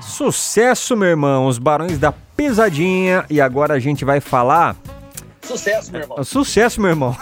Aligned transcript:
Sucesso, 0.00 0.96
meu 0.96 1.08
irmão, 1.08 1.46
os 1.46 1.58
Barões 1.58 1.98
da 1.98 2.12
Pesadinha. 2.12 3.24
E 3.30 3.40
agora 3.40 3.74
a 3.74 3.78
gente 3.78 4.04
vai 4.04 4.20
falar 4.20 4.76
Sucesso, 5.42 5.90
meu 5.90 6.02
irmão. 6.02 6.24
Sucesso, 6.24 6.80
meu 6.80 6.90
irmão. 6.90 7.16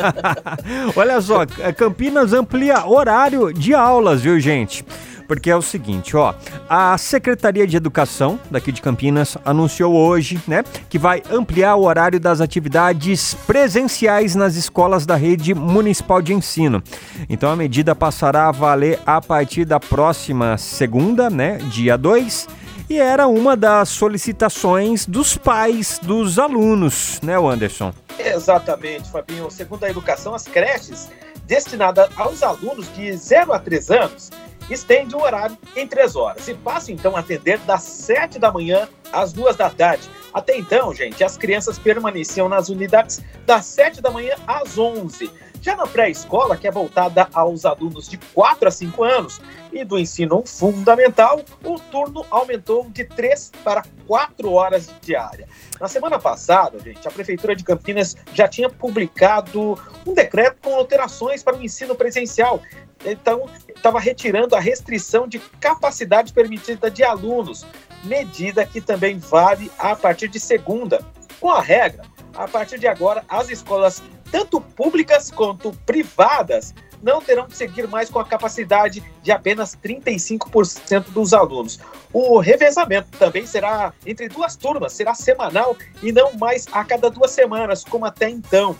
Olha 0.94 1.20
só, 1.20 1.46
Campinas 1.76 2.32
amplia 2.32 2.86
horário 2.86 3.52
de 3.52 3.72
aulas, 3.72 4.20
viu, 4.20 4.38
gente? 4.38 4.84
Porque 5.30 5.48
é 5.48 5.54
o 5.54 5.62
seguinte, 5.62 6.16
ó, 6.16 6.34
a 6.68 6.98
Secretaria 6.98 7.64
de 7.64 7.76
Educação 7.76 8.40
daqui 8.50 8.72
de 8.72 8.82
Campinas 8.82 9.38
anunciou 9.44 9.94
hoje, 9.94 10.42
né, 10.44 10.64
que 10.88 10.98
vai 10.98 11.22
ampliar 11.30 11.76
o 11.76 11.84
horário 11.84 12.18
das 12.18 12.40
atividades 12.40 13.34
presenciais 13.46 14.34
nas 14.34 14.56
escolas 14.56 15.06
da 15.06 15.14
rede 15.14 15.54
municipal 15.54 16.20
de 16.20 16.34
ensino. 16.34 16.82
Então 17.28 17.48
a 17.48 17.54
medida 17.54 17.94
passará 17.94 18.48
a 18.48 18.50
valer 18.50 18.98
a 19.06 19.20
partir 19.20 19.64
da 19.64 19.78
próxima 19.78 20.58
segunda, 20.58 21.30
né, 21.30 21.58
dia 21.70 21.96
2, 21.96 22.48
e 22.88 22.98
era 22.98 23.28
uma 23.28 23.56
das 23.56 23.88
solicitações 23.88 25.06
dos 25.06 25.36
pais 25.36 26.00
dos 26.02 26.40
alunos, 26.40 27.20
né, 27.22 27.36
Anderson? 27.36 27.94
Exatamente, 28.18 29.08
Fabinho. 29.08 29.48
Segundo 29.48 29.84
a 29.84 29.90
educação, 29.90 30.34
as 30.34 30.42
creches 30.42 31.08
destinadas 31.46 32.08
aos 32.16 32.42
alunos 32.42 32.92
de 32.96 33.12
0 33.12 33.52
a 33.52 33.60
3 33.60 33.90
anos 33.92 34.30
estende 34.74 35.14
o 35.14 35.22
horário 35.22 35.56
em 35.76 35.86
três 35.86 36.16
horas 36.16 36.46
e 36.48 36.54
passa 36.54 36.92
então 36.92 37.16
a 37.16 37.20
atender 37.20 37.58
das 37.60 37.82
sete 37.82 38.38
da 38.38 38.52
manhã 38.52 38.88
às 39.12 39.32
duas 39.32 39.56
da 39.56 39.70
tarde. 39.70 40.08
Até 40.32 40.56
então, 40.56 40.94
gente, 40.94 41.22
as 41.24 41.36
crianças 41.36 41.78
permaneciam 41.78 42.48
nas 42.48 42.68
unidades 42.68 43.20
das 43.44 43.66
sete 43.66 44.00
da 44.00 44.10
manhã 44.10 44.36
às 44.46 44.78
onze. 44.78 45.30
Já 45.62 45.76
na 45.76 45.86
pré-escola, 45.86 46.56
que 46.56 46.66
é 46.66 46.70
voltada 46.70 47.28
aos 47.34 47.66
alunos 47.66 48.08
de 48.08 48.16
4 48.16 48.66
a 48.66 48.70
5 48.70 49.04
anos, 49.04 49.42
e 49.70 49.84
do 49.84 49.98
ensino 49.98 50.42
fundamental, 50.46 51.42
o 51.62 51.78
turno 51.78 52.24
aumentou 52.30 52.88
de 52.88 53.04
3 53.04 53.52
para 53.62 53.82
4 54.06 54.50
horas 54.50 54.90
diária. 55.02 55.46
Na 55.78 55.86
semana 55.86 56.18
passada, 56.18 56.78
gente, 56.78 57.06
a 57.06 57.10
Prefeitura 57.10 57.54
de 57.54 57.62
Campinas 57.62 58.16
já 58.32 58.48
tinha 58.48 58.70
publicado 58.70 59.78
um 60.06 60.14
decreto 60.14 60.56
com 60.62 60.74
alterações 60.74 61.42
para 61.42 61.56
o 61.56 61.62
ensino 61.62 61.94
presencial, 61.94 62.62
então 63.04 63.48
estava 63.74 63.98
retirando 63.98 64.54
a 64.54 64.60
restrição 64.60 65.26
de 65.26 65.38
capacidade 65.38 66.32
permitida 66.32 66.90
de 66.90 67.02
alunos, 67.02 67.66
medida 68.04 68.66
que 68.66 68.80
também 68.80 69.18
vale 69.18 69.70
a 69.78 69.96
partir 69.96 70.28
de 70.28 70.38
segunda. 70.38 71.04
Com 71.40 71.50
a 71.50 71.60
regra, 71.60 72.02
a 72.34 72.46
partir 72.46 72.78
de 72.78 72.86
agora, 72.86 73.24
as 73.28 73.48
escolas, 73.48 74.02
tanto 74.30 74.60
públicas 74.60 75.30
quanto 75.30 75.72
privadas, 75.86 76.74
não 77.02 77.22
terão 77.22 77.46
que 77.46 77.56
seguir 77.56 77.88
mais 77.88 78.10
com 78.10 78.18
a 78.18 78.24
capacidade 78.24 79.02
de 79.22 79.32
apenas 79.32 79.74
35% 79.76 81.10
dos 81.10 81.32
alunos. 81.32 81.80
O 82.12 82.38
revezamento 82.38 83.08
também 83.18 83.46
será 83.46 83.92
entre 84.04 84.28
duas 84.28 84.56
turmas, 84.56 84.92
será 84.92 85.14
semanal 85.14 85.76
e 86.02 86.12
não 86.12 86.32
mais 86.34 86.66
a 86.72 86.84
cada 86.84 87.10
duas 87.10 87.30
semanas, 87.30 87.84
como 87.84 88.04
até 88.04 88.28
então. 88.28 88.76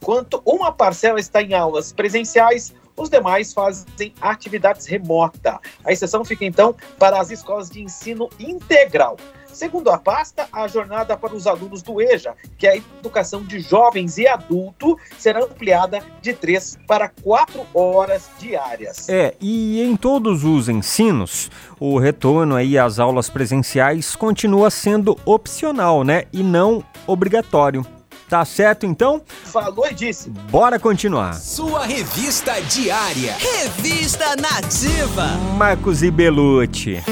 Enquanto 0.00 0.42
uma 0.44 0.72
parcela 0.72 1.20
está 1.20 1.42
em 1.42 1.54
aulas 1.54 1.92
presenciais, 1.92 2.74
os 3.00 3.08
demais 3.08 3.52
fazem 3.52 4.12
atividades 4.20 4.86
remota. 4.86 5.58
A 5.84 5.92
exceção 5.92 6.24
fica 6.24 6.44
então 6.44 6.74
para 6.98 7.20
as 7.20 7.30
escolas 7.30 7.70
de 7.70 7.82
ensino 7.82 8.28
integral. 8.38 9.16
Segundo 9.52 9.90
a 9.90 9.98
pasta, 9.98 10.48
a 10.52 10.66
jornada 10.68 11.16
para 11.16 11.34
os 11.34 11.46
alunos 11.46 11.82
do 11.82 12.00
EJA, 12.00 12.34
que 12.56 12.66
é 12.66 12.70
a 12.70 12.76
educação 12.76 13.42
de 13.42 13.58
jovens 13.60 14.16
e 14.16 14.26
adulto, 14.26 14.96
será 15.18 15.42
ampliada 15.42 16.00
de 16.22 16.32
três 16.32 16.78
para 16.86 17.08
quatro 17.08 17.66
horas 17.74 18.30
diárias. 18.38 19.08
É, 19.08 19.34
e 19.40 19.82
em 19.82 19.96
todos 19.96 20.44
os 20.44 20.68
ensinos, 20.68 21.50
o 21.80 21.98
retorno 21.98 22.54
aí 22.54 22.78
às 22.78 22.98
aulas 22.98 23.28
presenciais 23.28 24.14
continua 24.14 24.70
sendo 24.70 25.18
opcional, 25.24 26.04
né? 26.04 26.24
E 26.32 26.42
não 26.42 26.84
obrigatório. 27.06 27.84
Tá 28.30 28.44
certo 28.44 28.86
então? 28.86 29.20
Falou 29.42 29.88
e 29.88 29.92
disse. 29.92 30.30
Bora 30.30 30.78
continuar. 30.78 31.34
Sua 31.34 31.84
revista 31.84 32.60
diária. 32.62 33.34
Revista 33.36 34.36
Nativa. 34.36 35.26
Marcos 35.56 36.00
e 36.04 36.12
Belucci. 36.12 37.02